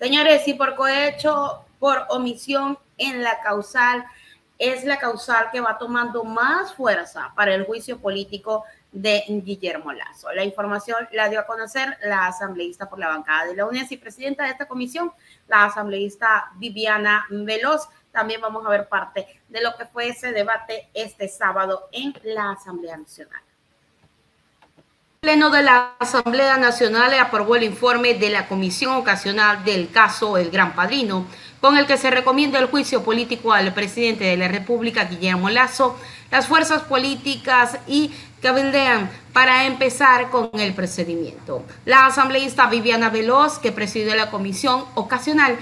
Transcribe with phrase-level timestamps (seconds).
[0.00, 4.06] Señores, si por cohecho, por omisión en la causal,
[4.58, 10.32] es la causal que va tomando más fuerza para el juicio político de Guillermo Lazo.
[10.32, 13.98] La información la dio a conocer la asambleísta por la bancada de la UNES y
[13.98, 15.12] presidenta de esta comisión,
[15.48, 17.86] la asambleísta Viviana Veloz.
[18.10, 22.52] También vamos a ver parte de lo que fue ese debate este sábado en la
[22.52, 23.42] Asamblea Nacional.
[25.22, 30.50] Pleno de la Asamblea Nacional aprobó el informe de la Comisión Ocasional del caso El
[30.50, 31.26] Gran Padrino,
[31.60, 35.94] con el que se recomienda el juicio político al presidente de la República, Guillermo Lazo,
[36.30, 38.10] las fuerzas políticas y
[38.40, 41.66] cabildean para empezar con el procedimiento.
[41.84, 45.58] La asambleísta Viviana Veloz, que presidió la comisión ocasional,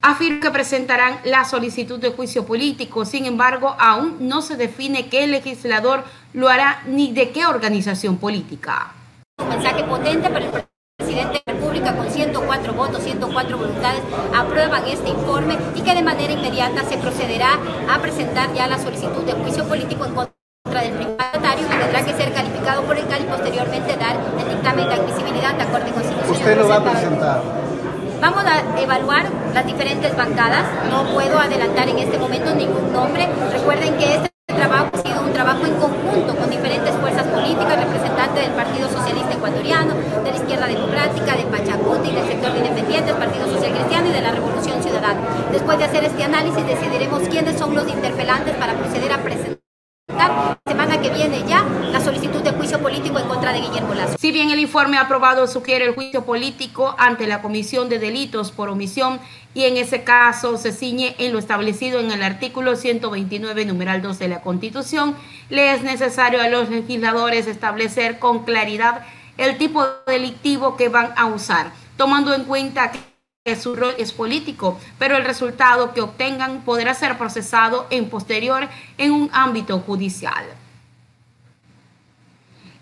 [0.00, 3.04] afirma que presentarán la solicitud de juicio político.
[3.04, 8.92] Sin embargo, aún no se define qué legislador lo hará ni de qué organización política.
[9.38, 10.50] Un mensaje potente para el
[10.98, 14.02] presidente de la República con 104 votos, 104 voluntades
[14.34, 17.58] aprueban este informe y que de manera inmediata se procederá
[17.90, 22.12] a presentar ya la solicitud de juicio político en contra del privatario y tendrá que
[22.14, 26.30] ser calificado por el CAL y posteriormente dar el dictamen de admisibilidad de Corte Constitucional.
[26.30, 27.59] ¿Usted lo va a presentar?
[28.20, 30.66] Vamos a evaluar las diferentes bancadas.
[30.90, 33.26] No puedo adelantar en este momento ningún nombre.
[33.50, 38.44] Recuerden que este trabajo ha sido un trabajo en conjunto con diferentes fuerzas políticas, representantes
[38.44, 43.46] del Partido Socialista Ecuatoriano, de la Izquierda Democrática, de Pachacuti, del sector independiente, del Partido
[43.46, 45.20] Social Cristiano y de la Revolución Ciudadana.
[45.50, 49.60] Después de hacer este análisis decidiremos quiénes son los interpelantes para proceder a presentar
[50.66, 51.42] semana que viene
[53.52, 53.94] de Guillermo.
[54.18, 58.68] Si bien el informe aprobado sugiere el juicio político ante la Comisión de Delitos por
[58.68, 59.20] Omisión
[59.54, 64.18] y en ese caso se ciñe en lo establecido en el artículo 129, numeral 2
[64.18, 65.16] de la Constitución,
[65.48, 69.02] le es necesario a los legisladores establecer con claridad
[69.36, 74.78] el tipo delictivo que van a usar, tomando en cuenta que su rol es político,
[74.98, 78.68] pero el resultado que obtengan podrá ser procesado en posterior
[78.98, 80.44] en un ámbito judicial.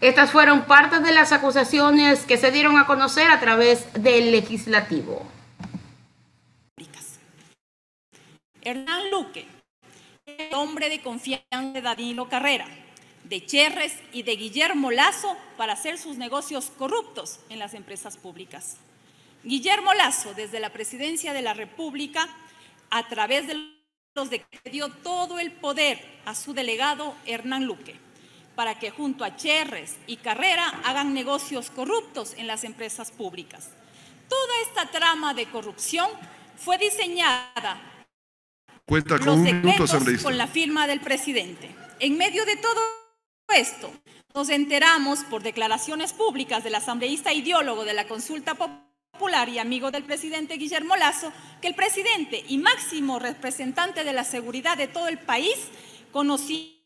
[0.00, 5.26] Estas fueron parte de las acusaciones que se dieron a conocer a través del legislativo.
[8.60, 9.46] Hernán Luque,
[10.26, 12.66] el hombre de confianza de Danilo Carrera,
[13.24, 18.76] de Cherres y de Guillermo Lazo para hacer sus negocios corruptos en las empresas públicas.
[19.42, 22.28] Guillermo Lazo, desde la presidencia de la República,
[22.90, 23.54] a través de
[24.14, 27.96] los que dio todo el poder a su delegado Hernán Luque,
[28.58, 33.68] para que junto a Cherres y Carrera hagan negocios corruptos en las empresas públicas.
[34.28, 36.10] Toda esta trama de corrupción
[36.56, 37.80] fue diseñada
[38.84, 41.70] Cuenta con, los con la firma del presidente.
[42.00, 42.80] En medio de todo
[43.54, 43.92] esto,
[44.34, 49.90] nos enteramos por declaraciones públicas del asambleísta ideólogo de la consulta popular popular y amigo
[49.90, 55.08] del presidente Guillermo Lazo, que el presidente y máximo representante de la seguridad de todo
[55.08, 55.56] el país
[56.12, 56.77] conocía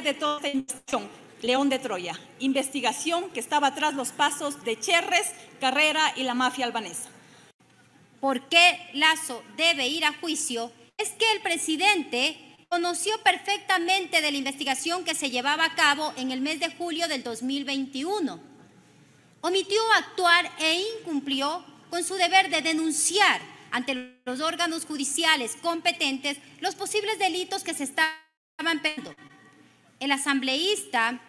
[0.00, 1.08] de toda esta investigación,
[1.42, 6.64] León de Troya, investigación que estaba tras los pasos de Cherres, Carrera y la mafia
[6.64, 7.08] albanesa.
[8.20, 10.70] ¿Por qué Lazo debe ir a juicio?
[10.96, 16.30] Es que el presidente conoció perfectamente de la investigación que se llevaba a cabo en
[16.30, 18.50] el mes de julio del 2021
[19.40, 23.40] omitió actuar e incumplió con su deber de denunciar
[23.70, 29.14] ante los órganos judiciales competentes los posibles delitos que se estaban pediendo.
[30.00, 31.20] El asambleísta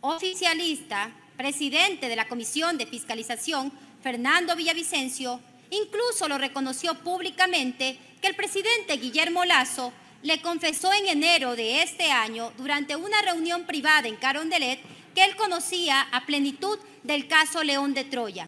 [0.00, 3.70] oficialista, presidente de la Comisión de Fiscalización,
[4.02, 5.38] Fernando Villavicencio,
[5.70, 9.92] incluso lo reconoció públicamente que el presidente Guillermo Lazo
[10.22, 14.80] le confesó en enero de este año, durante una reunión privada en Carondelet,
[15.14, 18.47] que él conocía a plenitud del caso León de Troya.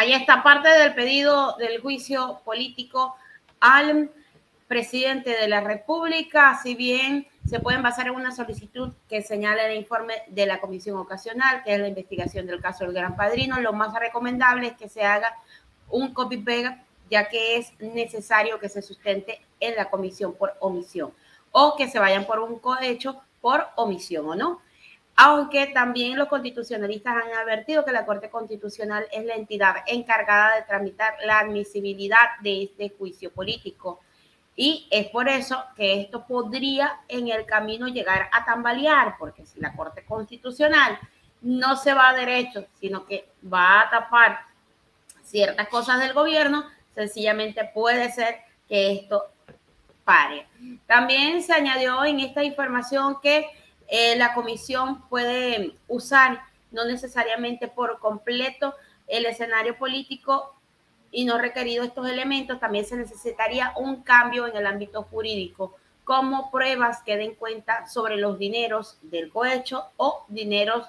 [0.00, 3.16] Ahí está parte del pedido del juicio político
[3.58, 4.12] al
[4.68, 9.76] presidente de la República, si bien se pueden basar en una solicitud que señala el
[9.76, 13.72] informe de la comisión ocasional, que es la investigación del caso del Gran Padrino, lo
[13.72, 15.34] más recomendable es que se haga
[15.88, 16.80] un copy-pega,
[17.10, 21.12] ya que es necesario que se sustente en la comisión por omisión
[21.50, 24.60] o que se vayan por un cohecho por omisión o no.
[25.20, 30.62] Aunque también los constitucionalistas han advertido que la Corte Constitucional es la entidad encargada de
[30.62, 33.98] tramitar la admisibilidad de este juicio político.
[34.54, 39.58] Y es por eso que esto podría en el camino llegar a tambalear, porque si
[39.58, 40.96] la Corte Constitucional
[41.40, 44.38] no se va a derecho, sino que va a tapar
[45.24, 48.36] ciertas cosas del gobierno, sencillamente puede ser
[48.68, 49.24] que esto
[50.86, 53.46] también se añadió en esta información que
[53.88, 58.74] eh, la comisión puede usar, no necesariamente por completo,
[59.06, 60.54] el escenario político
[61.10, 65.74] y no requerido estos elementos, también se necesitaría un cambio en el ámbito jurídico,
[66.04, 70.86] como pruebas que den cuenta sobre los dineros del cohecho o dineros,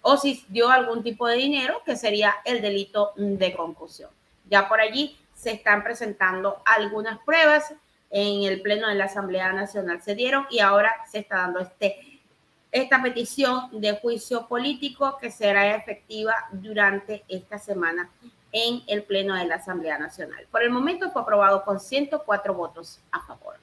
[0.00, 4.10] o si dio algún tipo de dinero, que sería el delito de concusión.
[4.48, 7.74] Ya por allí se están presentando algunas pruebas
[8.10, 12.17] en el Pleno de la Asamblea Nacional se dieron y ahora se está dando este,
[12.70, 18.10] esta petición de juicio político que será efectiva durante esta semana
[18.52, 20.46] en el Pleno de la Asamblea Nacional.
[20.50, 23.56] Por el momento fue aprobado con 104 votos a favor.